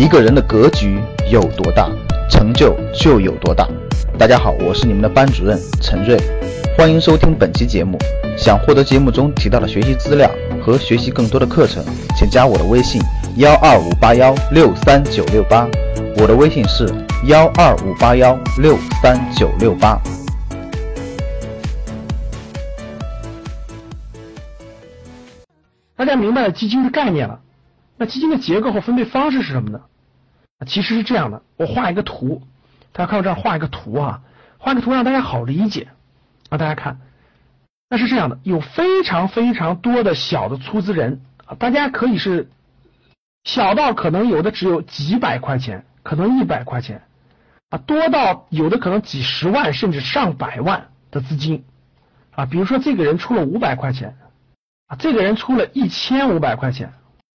[0.00, 0.98] 一个人的格局
[1.30, 1.86] 有多大，
[2.30, 3.68] 成就就有多大。
[4.18, 6.18] 大家好，我是你们的班主任陈瑞，
[6.74, 7.98] 欢迎收听本期节目。
[8.34, 10.30] 想获得节目中提到的学习资料
[10.64, 11.84] 和学习更多的课程，
[12.16, 12.98] 请加我的微信
[13.36, 15.68] 幺二五八幺六三九六八。
[16.16, 16.88] 我的微信是
[17.26, 20.00] 幺二五八幺六三九六八。
[25.94, 27.40] 大家明白了基金的概念了，
[27.98, 29.80] 那基金的结构和分配方式是什么呢？
[30.66, 32.42] 其实是这样的，我画一个图，
[32.92, 34.22] 大家看我这儿画一个图啊，
[34.58, 35.88] 画个图让大家好理解
[36.48, 36.58] 啊。
[36.58, 37.00] 大家看，
[37.88, 42.50] 那是这样的，有非常非常多的小的出资人啊，大家可以是
[43.44, 47.02] 小到可能有的只有几百块钱，可能一百块钱
[47.70, 51.64] 啊，多到有的可能几十万甚至上百万的资金
[52.32, 52.46] 啊。
[52.46, 54.16] 比如说这个人出了五百块钱。
[54.90, 56.92] 啊，这个人出了一千五百块钱，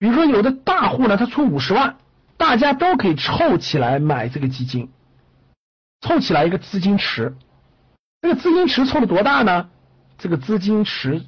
[0.00, 1.94] 比如说有的大户呢，他出五十万，
[2.36, 4.90] 大家都可以凑起来买这个基金，
[6.00, 7.34] 凑起来一个资金池，
[8.20, 9.68] 这个资金池凑了多大呢？
[10.18, 11.22] 这个资金池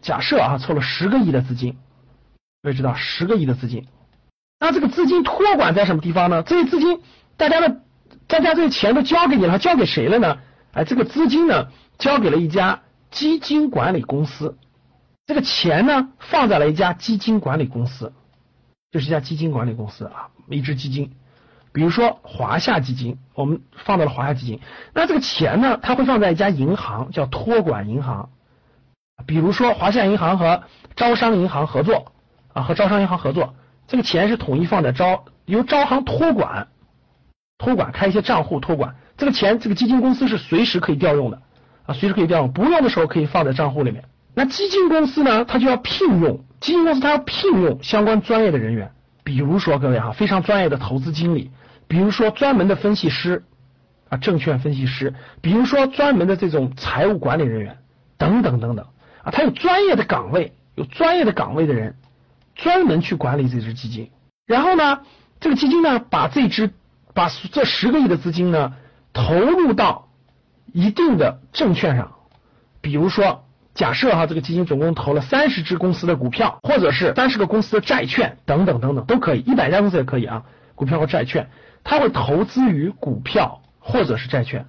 [0.00, 1.76] 假设啊，凑了十个亿的资金，
[2.62, 3.86] 各位知道十个亿的资金，
[4.58, 6.42] 那这个资金托管在什么地方呢？
[6.42, 7.00] 这些资金，
[7.36, 7.82] 大家的
[8.26, 10.38] 大家这些钱都交给你了，交给谁了呢？
[10.72, 11.68] 哎，这个资金呢，
[11.98, 14.56] 交给了一家基金管理公司。
[15.26, 18.12] 这个钱呢，放在了一家基金管理公司，
[18.90, 21.12] 这是一家基金管理公司啊，一支基金，
[21.72, 24.60] 比如说华夏基金，我们放到了华夏基金。
[24.92, 28.30] 那这个钱呢，它会放在一家银行，叫托管银行，
[29.26, 30.64] 比如说华夏银行和
[30.96, 32.12] 招商银行合作
[32.52, 33.54] 啊，和招商银行合作，
[33.86, 36.66] 这个钱是统一放在招，由招行托管，
[37.58, 41.40] 托管开一些账户托管，这个钱这个基金公司是随时可以调用的
[41.86, 44.04] 啊，随时可以调用，不用的时候可以放在账户里面。
[44.34, 45.44] 那基金公司呢？
[45.44, 48.92] 它就要聘用基金公司，它要聘用相关专业的人员，
[49.24, 51.50] 比如说各位哈，非常专业的投资经理，
[51.88, 53.44] 比如说专门的分析师
[54.10, 57.78] 啊，证券分析师，比如说专门的这种财务管理人员
[58.18, 58.86] 等等等等
[59.24, 61.96] 啊，它有专业的岗位，有专业的岗位的人
[62.54, 64.10] 专门去管理这支基金。
[64.46, 65.00] 然后呢，
[65.40, 66.70] 这个基金呢，把这支
[67.14, 68.74] 把这十个亿的资金呢
[69.14, 70.08] 投入到
[70.72, 72.12] 一定的证券上，
[72.82, 73.46] 比如说。
[73.80, 80.42] 假设哈，这个基金总共投了三十只公司的股票，或者是三十个公司的债券等等等等都可以，一百家公司也可以啊，
[80.74, 81.48] 股票和债券，
[81.82, 84.66] 它会投资于股票或者是债券，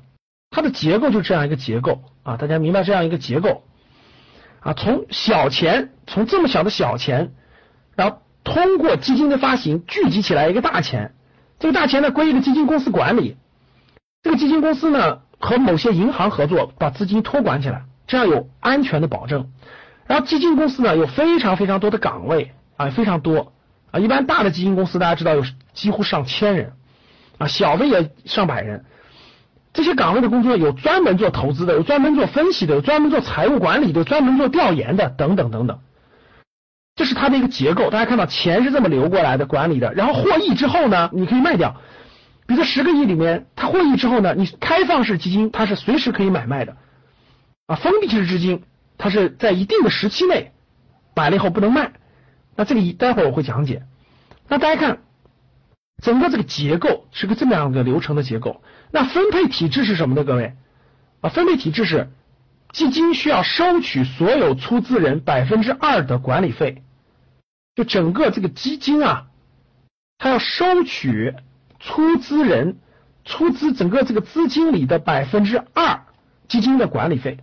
[0.49, 3.63] 它的结构就这样一个结构啊，大家明白这样一个结构。
[4.61, 7.33] 啊，从小钱，从这么小的小钱，
[7.97, 11.13] 然后通过基金的发行聚集起来一个大钱，
[11.59, 13.35] 这个大钱呢归一个基金公司管理，
[14.23, 17.83] 这个基金公司呢和某些银行合作，把资金托管起来。
[18.11, 19.47] 这样有安全的保证，
[20.05, 23.53] 然后基金公司呢有非常非常多的岗位啊，非常多
[23.89, 26.73] 啊，一般大的基金公司大家知道有几乎上千人
[27.37, 28.83] 啊，小的也上百人。
[29.71, 35.79] 这些岗位的工作有专门做投资的，有专门做分析的，有专门做财务管理的，专门做调研的，等等等等。
[36.97, 41.77] 这是它的一个结构，大家看到钱是这么流过来的，管理的，然后获益之后呢，你可以卖掉。
[42.45, 46.75] 比如说十个亿里面，它获益之后呢，你开放式基金它是随时可以买卖的。
[47.71, 48.63] 啊，封闭式资金，
[48.97, 50.51] 它是在一定的时期内
[51.15, 51.93] 买了以后不能卖。
[52.57, 53.83] 那这个一待会儿我会讲解。
[54.49, 54.99] 那大家看，
[56.03, 58.61] 整个这个结构是个这么样的流程的结构。
[58.91, 60.25] 那分配体制是什么呢？
[60.25, 60.57] 各位
[61.21, 62.09] 啊，分配体制是
[62.73, 66.83] 基金需要收取所有出资人百分之二的管理费，
[67.73, 69.27] 就整个这个基金啊，
[70.17, 71.35] 它要收取
[71.79, 72.79] 出资人
[73.23, 76.01] 出资整个这个资金里的百分之二
[76.49, 77.37] 基金的管理费。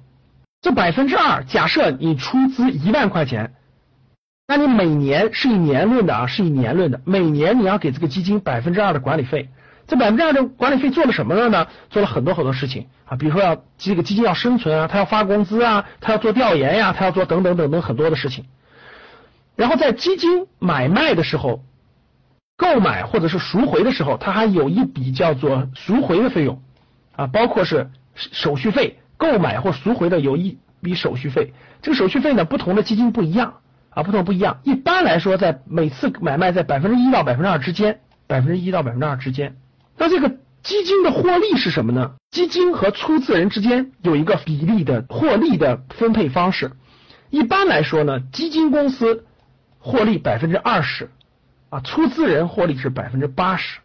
[0.69, 3.55] 这百分之二，假设你出资一万块钱，
[4.47, 9.49] 那你每年是以年论的啊，是以年论的，每年你要给这个基金百分之二的管理费。
[9.87, 11.69] 这百分之二的管理费做了什么了呢？
[11.89, 18.45] 做了很多很多事情啊，比如说要这个基金要生存啊，它要发工资啊，它要做调研呀，它要做等等等等很多的事情。
[19.57, 21.65] 然后在基金买卖的时候，
[22.59, 26.61] 购买或者是赎回的时候，它还有一笔叫做赎回的费用
[27.17, 28.99] 啊，包括是手续费。
[29.19, 33.61] 购买或赎回的有一笔手续费，这个手续费呢，不同的基金不一样
[33.91, 34.61] 啊，不同不一样。
[34.63, 39.57] 一般来说，在每次买卖在百分之一到百分之二之间，百分之一到百分之二之间。
[39.97, 42.15] 那这个基金的获利是什么呢？
[42.31, 46.73] 基金和出资人之间有一个比例的获利的分配方式。
[47.31, 49.27] 一般来说呢，基金公司
[49.81, 51.11] 获利百分之二十
[51.71, 53.81] 啊，出资人获利是百分之八十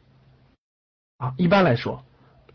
[1.17, 1.33] 啊。
[1.37, 2.05] 一般来说，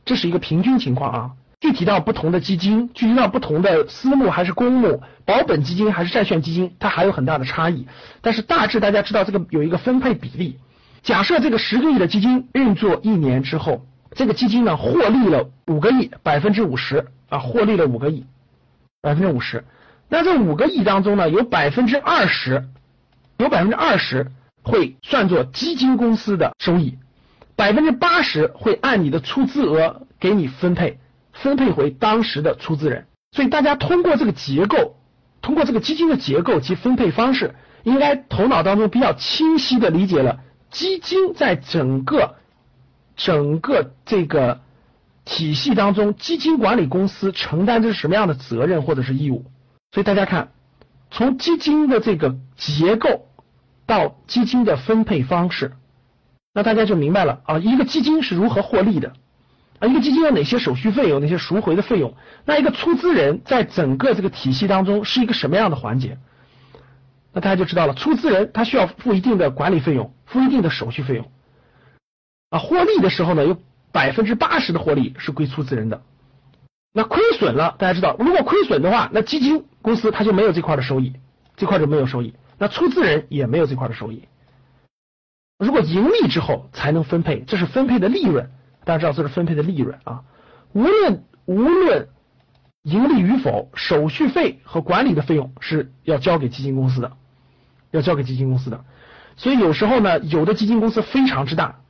[0.04, 1.30] 这是一个平均情况啊。
[1.60, 7.86] 具体到不同的基金，具体到不同的私募还是公募，保本基金还是债券基金，它还有很大的差异。
[8.20, 10.58] 但是大致大家知道这个有一个分配比例。
[11.02, 18.24] 假设这个十个亿的基金运作一年之后，这个基金呢获利了五个亿，百分之五十啊，获利了五个亿，
[19.00, 19.64] 百分之五十。
[20.08, 22.68] 那这五个亿当中呢，有百分之二十，
[23.36, 24.30] 有百分之二十
[24.62, 26.98] 会算作基金公司的收益，
[27.56, 30.98] 百分之八十会按你的出资额给你分配，
[31.42, 33.06] 分配回当时的出资人。
[33.32, 34.96] 所以大家通过这个结构，
[35.42, 40.40] 通过这个基金的结构及分配方式，应该头脑当中比较清晰的理解了
[40.70, 42.36] 基金在整个
[43.16, 44.60] 整个这个
[45.24, 49.44] 体系当中，基金管理公司承担着什么样的责任或者是义务。
[49.92, 50.52] 所以大家看，
[51.10, 53.26] 从基金的这个结构
[53.86, 55.72] 到基金的分配方式，
[56.54, 59.12] 那大家就明白了啊，一个基金是如何获利的
[59.78, 62.14] 啊，一个基金有哪些手续费，有哪些赎回的费用，
[62.44, 66.18] 那一个出资人在整个这个体系当中是一个什么样的环节？
[67.32, 71.30] 那大家就知道了，出资人他需要付一定的管理费用，付一定的手续费用
[72.50, 73.56] 啊，获利的时候呢，有
[73.92, 76.02] 百分之八十的获利是归出资人的。
[76.92, 81.12] 那亏损了，大家知道，如果亏损的话，那基金公司它就没有这块的收益，
[81.56, 82.34] 这块就没有收益。
[82.58, 84.26] 那出资人也没有这块的收益。
[85.58, 88.50] 如果盈利之后才能分配，这是分配的利润，
[88.88, 90.22] 大家知道这是分配的利润啊。
[90.72, 92.08] 无论无论
[92.82, 97.12] 盈利与否，手续费和管理的费用是要交给基金公司的，
[97.90, 98.84] 要交给基金公司的。
[99.36, 101.80] 所以有时候呢，有的基金公司非常之大。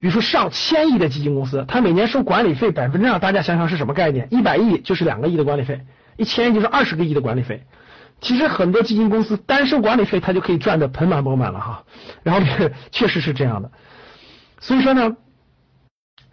[0.00, 4.28] 比如说上千亿的基金公司，它每年收管理费百分之二，大家想想是什么概念？
[4.30, 5.80] 一百亿就是两个亿的管理费，
[6.18, 7.64] 一千亿就是二十个亿的管理费。
[8.20, 11.84] 其实很多基金公司单收管理费，它就可以赚得盆满钵满了哈。
[12.22, 12.46] 然后
[12.92, 13.70] 确实是这样的。
[14.60, 15.16] 所以说呢，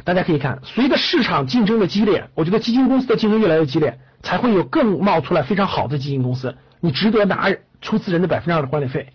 [0.03, 6.55] 大家可以看，随着市场竞争的激烈，我觉得基金公司的竞争越来越激烈，才会有更冒出来非常好的基金公司。
[6.79, 9.13] 你值得拿出资人的百分之二的管理费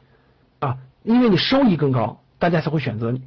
[0.61, 3.23] 啊，因为你收益更高，大家才会选择你。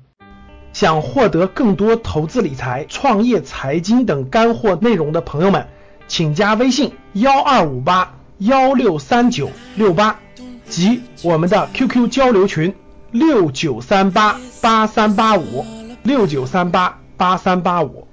[0.72, 5.68] 想获得更多投资理财、创业财经等干货内容的朋友们，
[6.08, 10.20] 请加微信幺二五八幺六三九六八
[10.66, 12.74] 及我们的 QQ 交流群
[13.12, 15.66] 六九三八八三八五
[16.04, 18.08] 六九三八八三八五。